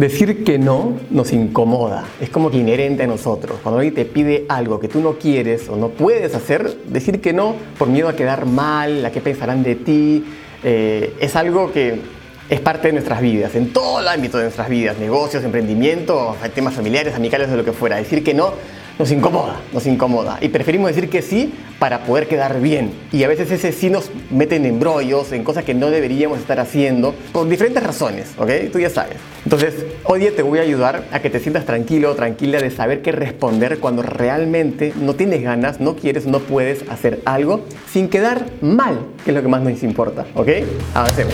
Decir 0.00 0.44
que 0.44 0.58
no 0.58 0.94
nos 1.10 1.30
incomoda, 1.30 2.06
es 2.22 2.30
como 2.30 2.50
que 2.50 2.56
inherente 2.56 3.02
a 3.02 3.06
nosotros. 3.06 3.58
Cuando 3.62 3.80
alguien 3.80 3.94
te 3.94 4.06
pide 4.06 4.46
algo 4.48 4.80
que 4.80 4.88
tú 4.88 5.02
no 5.02 5.18
quieres 5.18 5.68
o 5.68 5.76
no 5.76 5.90
puedes 5.90 6.34
hacer, 6.34 6.74
decir 6.86 7.20
que 7.20 7.34
no 7.34 7.54
por 7.78 7.88
miedo 7.88 8.08
a 8.08 8.16
quedar 8.16 8.46
mal, 8.46 9.04
a 9.04 9.12
qué 9.12 9.20
pensarán 9.20 9.62
de 9.62 9.74
ti, 9.74 10.24
eh, 10.64 11.12
es 11.20 11.36
algo 11.36 11.70
que 11.70 12.00
es 12.48 12.60
parte 12.62 12.88
de 12.88 12.94
nuestras 12.94 13.20
vidas, 13.20 13.54
en 13.56 13.74
todo 13.74 14.00
el 14.00 14.08
ámbito 14.08 14.38
de 14.38 14.44
nuestras 14.44 14.70
vidas, 14.70 14.96
negocios, 14.98 15.44
emprendimiento, 15.44 16.34
temas 16.54 16.72
familiares, 16.72 17.14
amicales, 17.14 17.50
de 17.50 17.58
lo 17.58 17.64
que 17.66 17.72
fuera. 17.72 17.96
Decir 17.96 18.24
que 18.24 18.32
no 18.32 18.54
nos 19.00 19.10
incomoda, 19.12 19.56
nos 19.72 19.86
incomoda. 19.86 20.36
Y 20.42 20.50
preferimos 20.50 20.88
decir 20.94 21.08
que 21.08 21.22
sí 21.22 21.54
para 21.78 22.00
poder 22.00 22.28
quedar 22.28 22.60
bien. 22.60 22.92
Y 23.12 23.24
a 23.24 23.28
veces 23.28 23.50
ese 23.50 23.72
sí 23.72 23.88
nos 23.88 24.10
mete 24.30 24.56
en 24.56 24.66
embrollos, 24.66 25.32
en 25.32 25.42
cosas 25.42 25.64
que 25.64 25.72
no 25.72 25.88
deberíamos 25.88 26.38
estar 26.38 26.60
haciendo, 26.60 27.14
por 27.32 27.48
diferentes 27.48 27.82
razones, 27.82 28.32
¿ok? 28.36 28.50
Tú 28.70 28.78
ya 28.78 28.90
sabes. 28.90 29.16
Entonces, 29.42 29.86
hoy 30.04 30.26
te 30.36 30.42
voy 30.42 30.58
a 30.58 30.62
ayudar 30.62 31.04
a 31.12 31.20
que 31.20 31.30
te 31.30 31.40
sientas 31.40 31.64
tranquilo 31.64 32.10
o 32.10 32.14
tranquila 32.14 32.60
de 32.60 32.70
saber 32.70 33.00
qué 33.00 33.10
responder 33.10 33.78
cuando 33.78 34.02
realmente 34.02 34.92
no 35.00 35.14
tienes 35.14 35.42
ganas, 35.42 35.80
no 35.80 35.96
quieres, 35.96 36.26
no 36.26 36.40
puedes 36.40 36.86
hacer 36.90 37.22
algo 37.24 37.64
sin 37.90 38.10
quedar 38.10 38.44
mal, 38.60 38.98
que 39.24 39.30
es 39.30 39.34
lo 39.34 39.40
que 39.40 39.48
más 39.48 39.62
nos 39.62 39.82
importa, 39.82 40.26
¿ok? 40.34 40.48
Avancemos. 40.92 41.32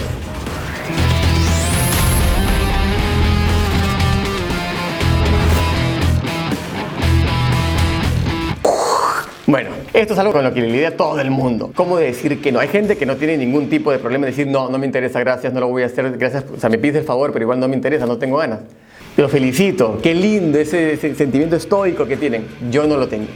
Bueno, 9.47 9.71
esto 9.93 10.15
es 10.15 10.19
algo 10.19 10.33
con 10.33 10.43
lo 10.43 10.53
que 10.53 10.61
lidia 10.61 10.97
todo 10.97 11.21
el 11.21 11.31
mundo. 11.31 11.71
¿Cómo 11.77 11.99
decir 11.99 12.43
que 12.43 12.51
no? 12.51 12.59
Hay 12.59 12.67
gente 12.67 12.97
que 12.97 13.07
no 13.07 13.15
tiene 13.15 13.37
ningún 13.37 13.69
tipo 13.69 13.93
de 13.93 14.01
problema 14.01 14.27
en 14.27 14.33
decir, 14.33 14.49
no, 14.49 14.69
no 14.69 14.77
me 14.77 14.87
interesa, 14.87 15.21
gracias, 15.21 15.53
no 15.53 15.61
lo 15.61 15.69
voy 15.69 15.85
a 15.85 15.87
hacer, 15.87 16.19
gracias, 16.19 16.45
o 16.53 16.59
sea, 16.59 16.69
me 16.69 16.79
pides 16.79 16.97
el 16.97 17.05
favor, 17.05 17.33
pero 17.33 17.45
igual 17.45 17.61
no 17.61 17.69
me 17.69 17.77
interesa, 17.77 18.07
no 18.07 18.19
tengo 18.19 18.39
ganas. 18.39 18.59
Lo 19.17 19.29
felicito, 19.29 20.01
qué 20.03 20.17
lindo 20.17 20.59
ese, 20.59 20.95
ese 20.95 21.15
sentimiento 21.15 21.55
estoico 21.55 22.07
que 22.07 22.17
tienen. 22.17 22.45
Yo 22.73 22.89
no 22.89 22.97
lo 22.97 23.07
tengo. 23.07 23.29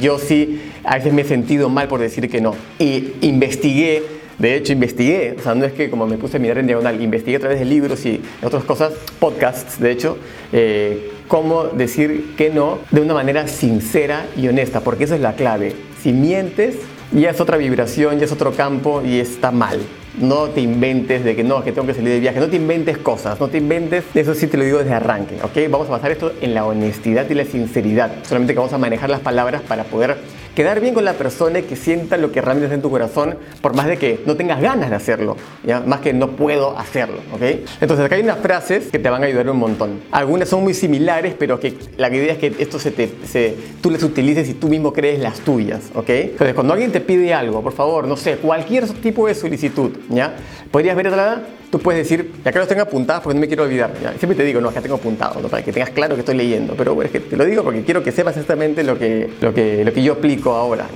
Yo 0.00 0.18
sí, 0.18 0.72
a 0.84 0.96
veces 0.96 1.12
me 1.12 1.20
he 1.20 1.24
sentido 1.26 1.68
mal 1.68 1.86
por 1.86 2.00
decir 2.00 2.30
que 2.30 2.40
no. 2.40 2.54
Y 2.78 3.12
investigué 3.20 4.02
de 4.38 4.54
hecho, 4.54 4.72
investigué, 4.72 5.34
o 5.36 5.42
sea, 5.42 5.54
no 5.54 5.64
es 5.64 5.72
que 5.72 5.90
como 5.90 6.06
me 6.06 6.16
puse 6.16 6.36
a 6.36 6.40
mirar 6.40 6.58
en 6.58 6.66
diagonal, 6.68 7.00
investigué 7.02 7.36
a 7.36 7.40
través 7.40 7.58
de 7.58 7.64
libros 7.64 8.06
y 8.06 8.22
otras 8.42 8.62
cosas, 8.64 8.92
podcasts, 9.18 9.80
de 9.80 9.90
hecho, 9.90 10.16
eh, 10.52 11.10
cómo 11.26 11.64
decir 11.64 12.34
que 12.36 12.48
no 12.50 12.78
de 12.92 13.00
una 13.00 13.14
manera 13.14 13.48
sincera 13.48 14.26
y 14.36 14.46
honesta, 14.46 14.80
porque 14.80 15.04
eso 15.04 15.16
es 15.16 15.20
la 15.20 15.34
clave. 15.34 15.74
Si 16.02 16.12
mientes, 16.12 16.76
ya 17.10 17.30
es 17.30 17.40
otra 17.40 17.56
vibración, 17.56 18.18
ya 18.18 18.26
es 18.26 18.32
otro 18.32 18.52
campo 18.52 19.02
y 19.04 19.18
está 19.18 19.50
mal. 19.50 19.80
No 20.20 20.48
te 20.48 20.60
inventes 20.60 21.22
de 21.24 21.36
que 21.36 21.44
no, 21.44 21.62
que 21.62 21.72
tengo 21.72 21.86
que 21.86 21.94
salir 21.94 22.10
de 22.10 22.20
viaje. 22.20 22.40
No 22.40 22.48
te 22.48 22.56
inventes 22.56 22.98
cosas, 22.98 23.38
no 23.38 23.48
te 23.48 23.58
inventes. 23.58 24.04
Eso 24.14 24.34
sí 24.34 24.46
te 24.48 24.56
lo 24.56 24.64
digo 24.64 24.78
desde 24.78 24.94
arranque, 24.94 25.36
¿ok? 25.42 25.70
Vamos 25.70 25.88
a 25.88 25.92
basar 25.92 26.10
esto 26.10 26.32
en 26.40 26.54
la 26.54 26.66
honestidad 26.66 27.28
y 27.30 27.34
la 27.34 27.44
sinceridad. 27.44 28.10
Solamente 28.24 28.52
que 28.52 28.58
vamos 28.58 28.72
a 28.72 28.78
manejar 28.78 29.10
las 29.10 29.20
palabras 29.20 29.62
para 29.62 29.84
poder 29.84 30.16
quedar 30.58 30.80
bien 30.80 30.92
con 30.92 31.04
la 31.04 31.12
persona 31.12 31.62
que 31.62 31.76
sienta 31.76 32.16
lo 32.16 32.32
que 32.32 32.40
realmente 32.40 32.66
está 32.66 32.74
en 32.74 32.82
tu 32.82 32.90
corazón, 32.90 33.36
por 33.60 33.76
más 33.76 33.86
de 33.86 33.96
que 33.96 34.24
no 34.26 34.34
tengas 34.34 34.60
ganas 34.60 34.90
de 34.90 34.96
hacerlo, 34.96 35.36
¿ya? 35.64 35.78
más 35.78 36.00
que 36.00 36.12
no 36.12 36.30
puedo 36.30 36.76
hacerlo. 36.76 37.18
¿ok? 37.32 37.42
Entonces 37.80 38.04
acá 38.04 38.16
hay 38.16 38.22
unas 38.22 38.38
frases 38.38 38.88
que 38.90 38.98
te 38.98 39.08
van 39.08 39.22
a 39.22 39.26
ayudar 39.26 39.48
un 39.50 39.58
montón. 39.58 40.00
Algunas 40.10 40.48
son 40.48 40.64
muy 40.64 40.74
similares, 40.74 41.36
pero 41.38 41.60
que 41.60 41.74
la 41.96 42.08
idea 42.08 42.32
es 42.32 42.38
que 42.38 42.56
esto 42.58 42.80
se 42.80 42.90
te, 42.90 43.08
se, 43.24 43.54
tú 43.80 43.88
las 43.88 44.02
utilices 44.02 44.48
y 44.48 44.54
tú 44.54 44.66
mismo 44.66 44.92
crees 44.92 45.20
las 45.20 45.38
tuyas. 45.38 45.92
¿ok? 45.94 46.10
Entonces 46.10 46.54
cuando 46.54 46.72
alguien 46.72 46.90
te 46.90 47.00
pide 47.00 47.32
algo, 47.32 47.62
por 47.62 47.72
favor, 47.72 48.08
no 48.08 48.16
sé, 48.16 48.38
cualquier 48.38 48.88
tipo 48.88 49.28
de 49.28 49.36
solicitud, 49.36 49.92
¿ya? 50.08 50.34
podrías 50.70 50.96
ver 50.96 51.08
otra 51.08 51.42
tú 51.70 51.78
puedes 51.78 52.08
decir, 52.08 52.32
ya 52.44 52.52
que 52.52 52.58
los 52.58 52.68
tengo 52.68 52.82
apuntados 52.82 53.22
porque 53.22 53.34
no 53.34 53.40
me 53.40 53.46
quiero 53.46 53.64
olvidar. 53.64 53.92
Siempre 54.18 54.34
te 54.34 54.44
digo, 54.44 54.60
no, 54.60 54.68
acá 54.68 54.80
tengo 54.80 54.96
apuntado, 54.96 55.40
para 55.48 55.62
que 55.62 55.72
tengas 55.72 55.90
claro 55.90 56.14
que 56.14 56.20
estoy 56.20 56.36
leyendo. 56.36 56.74
Pero 56.74 56.94
bueno, 56.94 57.06
es 57.06 57.12
que 57.12 57.20
te 57.20 57.36
lo 57.36 57.44
digo 57.44 57.62
porque 57.62 57.82
quiero 57.82 58.02
que 58.02 58.12
sepas 58.12 58.34
exactamente 58.36 58.82
lo 58.84 58.98
que, 58.98 59.30
lo 59.40 59.52
que, 59.52 59.84
lo 59.84 59.92
que 59.92 60.02
yo 60.02 60.14
aplico 60.14 60.52
ahora. 60.52 60.86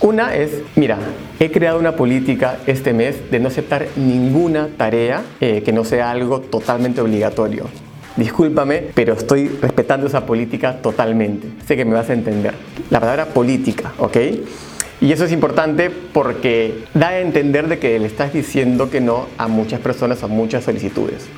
Una 0.00 0.34
es, 0.34 0.50
mira, 0.74 0.98
he 1.40 1.50
creado 1.50 1.78
una 1.78 1.96
política 1.96 2.58
este 2.66 2.92
mes 2.92 3.30
de 3.30 3.40
no 3.40 3.48
aceptar 3.48 3.86
ninguna 3.96 4.68
tarea 4.76 5.22
eh, 5.40 5.62
que 5.64 5.72
no 5.72 5.84
sea 5.84 6.10
algo 6.10 6.40
totalmente 6.40 7.00
obligatorio. 7.00 7.66
Discúlpame, 8.16 8.84
pero 8.94 9.14
estoy 9.14 9.48
respetando 9.48 10.06
esa 10.06 10.24
política 10.24 10.80
totalmente. 10.80 11.48
Sé 11.66 11.76
que 11.76 11.84
me 11.84 11.94
vas 11.94 12.08
a 12.08 12.14
entender. 12.14 12.54
La 12.88 13.00
palabra 13.00 13.26
política, 13.26 13.92
¿ok? 13.98 14.16
Y 15.00 15.12
eso 15.12 15.24
es 15.24 15.32
importante 15.32 15.90
porque 15.90 16.84
da 16.94 17.08
a 17.08 17.20
entender 17.20 17.68
de 17.68 17.78
que 17.78 17.98
le 17.98 18.06
estás 18.06 18.32
diciendo 18.32 18.88
que 18.90 19.00
no 19.00 19.26
a 19.36 19.46
muchas 19.46 19.80
personas, 19.80 20.22
a 20.22 20.26
muchas 20.26 20.64
solicitudes. 20.64 21.28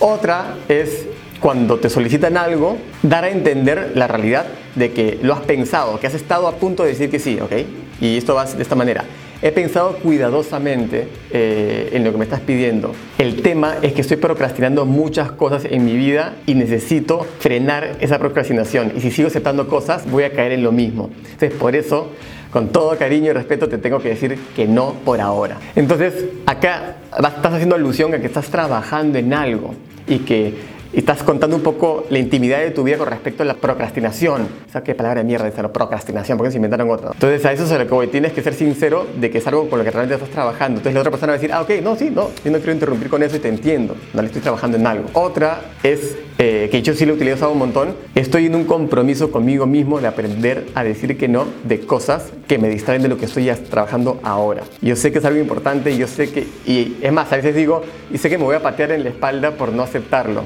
Otra 0.00 0.56
es 0.68 1.06
cuando 1.40 1.78
te 1.78 1.90
solicitan 1.90 2.36
algo, 2.36 2.78
dar 3.02 3.24
a 3.24 3.30
entender 3.30 3.92
la 3.94 4.06
realidad 4.06 4.46
de 4.74 4.92
que 4.92 5.18
lo 5.22 5.34
has 5.34 5.40
pensado, 5.40 6.00
que 6.00 6.06
has 6.06 6.14
estado 6.14 6.46
a 6.46 6.52
punto 6.52 6.84
de 6.84 6.90
decir 6.90 7.10
que 7.10 7.18
sí. 7.18 7.38
¿ok? 7.40 7.52
Y 8.00 8.16
esto 8.16 8.34
va 8.34 8.46
de 8.46 8.62
esta 8.62 8.74
manera. 8.74 9.04
He 9.44 9.50
pensado 9.50 9.96
cuidadosamente 9.96 11.08
eh, 11.32 11.90
en 11.92 12.04
lo 12.04 12.12
que 12.12 12.18
me 12.18 12.24
estás 12.24 12.38
pidiendo. 12.38 12.94
El 13.18 13.42
tema 13.42 13.74
es 13.82 13.92
que 13.92 14.02
estoy 14.02 14.16
procrastinando 14.16 14.86
muchas 14.86 15.32
cosas 15.32 15.64
en 15.64 15.84
mi 15.84 15.96
vida 15.96 16.36
y 16.46 16.54
necesito 16.54 17.26
frenar 17.40 17.96
esa 17.98 18.20
procrastinación. 18.20 18.92
Y 18.96 19.00
si 19.00 19.10
sigo 19.10 19.26
aceptando 19.26 19.66
cosas, 19.66 20.08
voy 20.08 20.22
a 20.22 20.30
caer 20.30 20.52
en 20.52 20.62
lo 20.62 20.70
mismo. 20.70 21.10
Entonces, 21.24 21.52
por 21.54 21.74
eso 21.74 22.12
con 22.52 22.68
todo 22.68 22.96
cariño 22.96 23.30
y 23.30 23.32
respeto 23.32 23.68
te 23.68 23.78
tengo 23.78 23.98
que 23.98 24.10
decir 24.10 24.38
que 24.54 24.68
no 24.68 24.94
por 25.04 25.20
ahora. 25.20 25.56
Entonces, 25.74 26.24
acá 26.46 26.98
estás 27.10 27.54
haciendo 27.54 27.74
alusión 27.74 28.14
a 28.14 28.20
que 28.20 28.26
estás 28.26 28.46
trabajando 28.46 29.18
en 29.18 29.34
algo 29.34 29.74
y 30.06 30.18
que 30.18 30.54
estás 30.92 31.22
contando 31.22 31.56
un 31.56 31.62
poco 31.62 32.06
la 32.10 32.18
intimidad 32.18 32.58
de 32.58 32.70
tu 32.70 32.82
vida 32.82 32.98
con 32.98 33.08
respecto 33.08 33.42
a 33.42 33.46
la 33.46 33.54
procrastinación. 33.54 34.46
¿Sabes 34.70 34.84
qué 34.84 34.94
palabra 34.94 35.20
de 35.20 35.26
mierda 35.26 35.48
es 35.48 35.56
la 35.56 35.72
procrastinación? 35.72 36.36
Porque 36.38 36.50
se 36.50 36.56
inventaron 36.56 36.90
otra. 36.90 37.10
Entonces, 37.12 37.44
a 37.44 37.52
eso 37.52 37.64
es 37.64 37.70
lo 37.70 38.00
que. 38.00 38.06
Tienes 38.08 38.32
que 38.32 38.42
ser 38.42 38.54
sincero 38.54 39.06
de 39.20 39.30
que 39.30 39.38
es 39.38 39.46
algo 39.46 39.68
con 39.68 39.78
lo 39.78 39.84
que 39.84 39.90
realmente 39.90 40.16
estás 40.16 40.30
trabajando. 40.30 40.78
Entonces, 40.78 40.94
la 40.94 41.00
otra 41.00 41.10
persona 41.10 41.32
va 41.32 41.34
a 41.36 41.38
decir, 41.38 41.52
ah, 41.52 41.62
ok, 41.62 41.70
no, 41.82 41.96
sí, 41.96 42.10
no, 42.10 42.30
yo 42.44 42.50
no 42.50 42.58
quiero 42.58 42.72
interrumpir 42.72 43.08
con 43.08 43.22
eso 43.22 43.36
y 43.36 43.38
te 43.38 43.48
entiendo. 43.48 43.96
No 44.12 44.22
le 44.22 44.26
estoy 44.26 44.42
trabajando 44.42 44.76
en 44.76 44.86
algo. 44.86 45.08
Otra 45.14 45.60
es 45.82 46.16
eh, 46.38 46.68
que 46.70 46.82
yo 46.82 46.94
sí 46.94 47.06
lo 47.06 47.12
he 47.12 47.16
utilizado 47.16 47.52
un 47.52 47.58
montón. 47.58 47.94
Estoy 48.14 48.46
en 48.46 48.54
un 48.54 48.64
compromiso 48.64 49.30
conmigo 49.30 49.66
mismo 49.66 50.00
de 50.00 50.08
aprender 50.08 50.66
a 50.74 50.84
decir 50.84 51.16
que 51.16 51.28
no 51.28 51.46
de 51.64 51.80
cosas 51.80 52.32
que 52.48 52.58
me 52.58 52.68
distraen 52.68 53.02
de 53.02 53.08
lo 53.08 53.16
que 53.16 53.26
estoy 53.26 53.50
trabajando 53.70 54.20
ahora. 54.22 54.62
Yo 54.80 54.96
sé 54.96 55.12
que 55.12 55.18
es 55.18 55.24
algo 55.24 55.40
importante 55.40 55.90
y 55.90 55.98
yo 55.98 56.06
sé 56.06 56.30
que, 56.30 56.46
y 56.66 56.96
es 57.00 57.12
más, 57.12 57.32
a 57.32 57.36
veces 57.36 57.54
digo, 57.54 57.82
y 58.12 58.18
sé 58.18 58.28
que 58.28 58.38
me 58.38 58.44
voy 58.44 58.56
a 58.56 58.62
patear 58.62 58.92
en 58.92 59.04
la 59.04 59.10
espalda 59.10 59.52
por 59.52 59.72
no 59.72 59.82
aceptarlo 59.82 60.44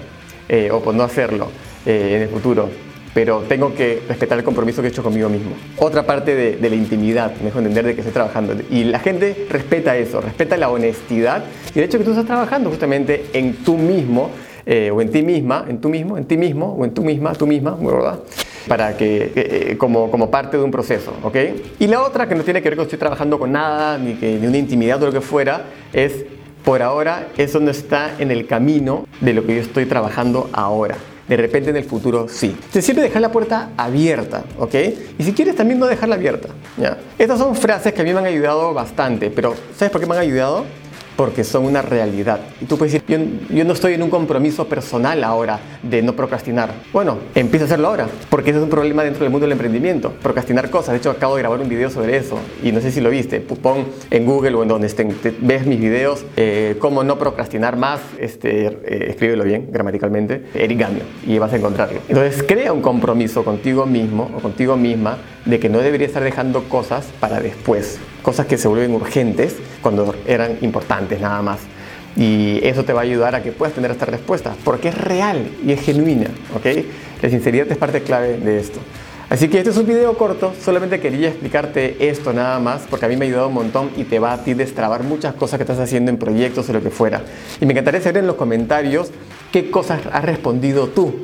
eh, 0.48 0.70
o 0.70 0.80
por 0.80 0.94
no 0.94 1.02
hacerlo 1.02 1.48
eh, 1.84 2.12
en 2.16 2.22
el 2.22 2.28
futuro. 2.28 2.68
Pero 3.12 3.40
tengo 3.48 3.74
que 3.74 4.02
respetar 4.06 4.36
el 4.38 4.44
compromiso 4.44 4.82
que 4.82 4.88
he 4.88 4.90
hecho 4.90 5.02
conmigo 5.02 5.28
mismo. 5.28 5.52
Otra 5.78 6.04
parte 6.04 6.34
de, 6.34 6.56
de 6.56 6.70
la 6.70 6.76
intimidad, 6.76 7.34
me 7.38 7.46
dejo 7.46 7.58
entender 7.58 7.86
de 7.86 7.94
que 7.94 8.02
estoy 8.02 8.12
trabajando. 8.12 8.54
Y 8.70 8.84
la 8.84 8.98
gente 8.98 9.46
respeta 9.48 9.96
eso, 9.96 10.20
respeta 10.20 10.56
la 10.56 10.68
honestidad 10.68 11.44
y 11.74 11.78
el 11.78 11.86
hecho 11.86 11.98
que 11.98 12.04
tú 12.04 12.10
estás 12.10 12.26
trabajando 12.26 12.68
justamente 12.68 13.24
en 13.32 13.54
tú 13.64 13.76
mismo 13.76 14.30
eh, 14.66 14.90
o 14.90 15.00
en 15.00 15.10
ti 15.10 15.22
misma, 15.22 15.64
en 15.66 15.80
tú 15.80 15.88
mismo, 15.88 16.18
en 16.18 16.26
ti 16.26 16.36
mismo 16.36 16.76
o 16.78 16.84
en 16.84 16.92
tú 16.92 17.02
misma, 17.02 17.32
tú 17.32 17.46
misma, 17.46 17.76
¿verdad? 17.80 18.18
Para 18.68 18.96
que, 18.96 19.76
como, 19.78 20.10
como 20.10 20.30
parte 20.30 20.58
de 20.58 20.62
un 20.64 20.70
proceso, 20.70 21.14
¿ok? 21.22 21.36
Y 21.78 21.86
la 21.86 22.02
otra 22.02 22.28
que 22.28 22.34
no 22.34 22.42
tiene 22.42 22.60
que 22.60 22.68
ver 22.68 22.76
con 22.76 22.84
estoy 22.84 22.98
trabajando 22.98 23.38
con 23.38 23.52
nada, 23.52 23.96
ni, 23.96 24.14
que, 24.14 24.38
ni 24.38 24.46
una 24.46 24.58
intimidad 24.58 25.02
o 25.02 25.06
lo 25.06 25.12
que 25.12 25.20
fuera, 25.20 25.66
es 25.92 26.26
por 26.66 26.82
ahora 26.82 27.28
eso 27.36 27.60
no 27.60 27.70
está 27.70 28.16
en 28.18 28.32
el 28.32 28.48
camino 28.48 29.06
de 29.20 29.32
lo 29.34 29.46
que 29.46 29.54
yo 29.54 29.60
estoy 29.60 29.86
trabajando 29.86 30.50
ahora. 30.52 30.96
De 31.28 31.36
repente 31.36 31.70
en 31.70 31.76
el 31.76 31.84
futuro 31.84 32.26
sí. 32.28 32.56
Te 32.72 32.82
siempre 32.82 33.04
dejar 33.04 33.22
la 33.22 33.30
puerta 33.30 33.70
abierta, 33.76 34.42
¿ok? 34.58 34.74
Y 35.16 35.22
si 35.22 35.32
quieres 35.32 35.54
también 35.54 35.78
no 35.78 35.86
dejarla 35.86 36.16
abierta, 36.16 36.48
¿ya? 36.76 36.98
Estas 37.16 37.38
son 37.38 37.54
frases 37.54 37.92
que 37.92 38.00
a 38.00 38.04
mí 38.04 38.12
me 38.12 38.18
han 38.18 38.26
ayudado 38.26 38.74
bastante, 38.74 39.30
pero 39.30 39.54
¿sabes 39.76 39.92
por 39.92 40.00
qué 40.00 40.08
me 40.08 40.16
han 40.16 40.22
ayudado? 40.22 40.64
Porque 41.16 41.44
son 41.44 41.64
una 41.64 41.82
realidad. 41.82 42.40
Y 42.60 42.66
tú 42.66 42.76
puedes 42.76 42.92
decir, 42.92 43.42
yo, 43.48 43.64
no 43.64 43.72
estoy 43.72 43.94
en 43.94 44.02
un 44.02 44.10
compromiso 44.10 44.68
personal 44.68 45.24
ahora 45.24 45.58
de 45.82 46.02
no 46.02 46.14
procrastinar. 46.14 46.72
Bueno, 46.92 47.18
empieza 47.34 47.64
a 47.64 47.66
hacerlo 47.66 47.88
ahora, 47.88 48.08
porque 48.30 48.50
ese 48.50 48.58
es 48.58 48.64
un 48.64 48.70
problema 48.70 49.02
dentro 49.02 49.24
del 49.24 49.30
mundo 49.30 49.46
del 49.46 49.52
emprendimiento, 49.52 50.12
procrastinar 50.22 50.70
cosas. 50.70 50.92
De 50.92 50.98
hecho, 50.98 51.10
acabo 51.10 51.36
de 51.36 51.42
grabar 51.42 51.60
un 51.60 51.68
video 51.68 51.90
sobre 51.90 52.16
eso 52.16 52.38
y 52.62 52.72
no 52.72 52.80
sé 52.80 52.92
si 52.92 53.00
lo 53.00 53.10
viste. 53.10 53.40
Pon 53.40 53.86
en 54.10 54.26
Google 54.26 54.54
o 54.54 54.62
en 54.62 54.68
donde 54.68 54.86
estén, 54.86 55.16
ves 55.40 55.66
mis 55.66 55.80
videos, 55.80 56.24
eh, 56.36 56.76
cómo 56.78 57.02
no 57.02 57.18
procrastinar 57.18 57.76
más, 57.76 58.00
este, 58.18 58.66
eh, 58.66 59.06
escríbelo 59.08 59.44
bien 59.44 59.68
gramaticalmente, 59.72 60.46
Eric 60.54 60.78
Gamio, 60.78 61.02
y 61.26 61.38
vas 61.38 61.52
a 61.52 61.56
encontrarlo. 61.56 62.00
Entonces, 62.08 62.42
crea 62.42 62.72
un 62.72 62.82
compromiso 62.82 63.44
contigo 63.44 63.86
mismo 63.86 64.30
o 64.36 64.40
contigo 64.40 64.76
misma 64.76 65.18
de 65.44 65.58
que 65.58 65.68
no 65.68 65.78
deberías 65.78 66.08
estar 66.08 66.22
dejando 66.22 66.64
cosas 66.64 67.06
para 67.20 67.40
después, 67.40 67.98
cosas 68.26 68.46
que 68.46 68.58
se 68.58 68.66
vuelven 68.66 68.92
urgentes 68.92 69.54
cuando 69.80 70.12
eran 70.26 70.58
importantes 70.62 71.20
nada 71.20 71.42
más. 71.42 71.60
Y 72.16 72.58
eso 72.64 72.82
te 72.84 72.92
va 72.92 73.02
a 73.02 73.04
ayudar 73.04 73.36
a 73.36 73.42
que 73.44 73.52
puedas 73.52 73.72
tener 73.72 73.92
esta 73.92 74.04
respuesta, 74.04 74.56
porque 74.64 74.88
es 74.88 74.98
real 74.98 75.48
y 75.64 75.70
es 75.70 75.80
genuina, 75.80 76.26
¿ok? 76.56 76.66
La 77.22 77.30
sinceridad 77.30 77.70
es 77.70 77.76
parte 77.76 78.02
clave 78.02 78.38
de 78.38 78.58
esto. 78.58 78.80
Así 79.30 79.46
que 79.46 79.58
este 79.58 79.70
es 79.70 79.76
un 79.76 79.86
video 79.86 80.18
corto, 80.18 80.52
solamente 80.60 80.98
quería 80.98 81.28
explicarte 81.28 82.08
esto 82.08 82.32
nada 82.32 82.58
más, 82.58 82.82
porque 82.90 83.06
a 83.06 83.08
mí 83.08 83.16
me 83.16 83.26
ha 83.26 83.28
ayudado 83.28 83.46
un 83.46 83.54
montón 83.54 83.90
y 83.96 84.02
te 84.02 84.18
va 84.18 84.32
a 84.32 84.42
ti 84.42 84.54
destrabar 84.54 85.04
muchas 85.04 85.34
cosas 85.34 85.58
que 85.58 85.62
estás 85.62 85.78
haciendo 85.78 86.10
en 86.10 86.16
proyectos 86.16 86.68
o 86.68 86.72
lo 86.72 86.82
que 86.82 86.90
fuera. 86.90 87.22
Y 87.60 87.66
me 87.66 87.74
encantaría 87.74 88.00
saber 88.00 88.22
en 88.22 88.26
los 88.26 88.36
comentarios 88.36 89.12
¿Qué 89.52 89.70
cosas 89.70 90.00
has 90.12 90.24
respondido 90.24 90.88
tú? 90.88 91.14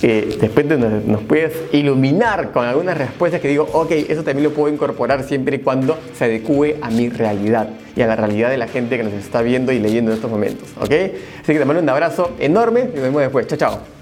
Que 0.00 0.38
después 0.40 0.66
nos, 0.66 1.22
puedes 1.22 1.52
iluminar 1.72 2.52
con 2.52 2.64
algunas 2.64 2.96
respuestas 2.96 3.40
que 3.40 3.48
digo, 3.48 3.68
ok, 3.72 3.90
eso 4.08 4.24
también 4.24 4.44
lo 4.44 4.54
puedo 4.54 4.72
incorporar 4.72 5.24
siempre 5.24 5.56
y 5.56 5.58
cuando 5.58 5.98
se 6.14 6.24
adecue 6.24 6.78
a 6.80 6.90
mi 6.90 7.10
realidad 7.10 7.68
y 7.94 8.00
a 8.00 8.06
la 8.06 8.16
realidad 8.16 8.48
de 8.50 8.56
la 8.56 8.66
gente 8.66 8.96
que 8.96 9.02
nos 9.02 9.12
está 9.12 9.42
viendo 9.42 9.72
y 9.72 9.78
leyendo 9.78 10.10
en 10.10 10.16
estos 10.16 10.30
momentos, 10.30 10.68
¿ok? 10.80 10.92
Así 11.42 11.52
que 11.52 11.58
te 11.58 11.64
mando 11.64 11.82
un 11.82 11.88
abrazo 11.88 12.32
enorme 12.38 12.88
y 12.92 12.96
nos 12.96 13.02
vemos 13.02 13.20
después. 13.20 13.46
Chao, 13.46 13.58
chao. 13.58 13.99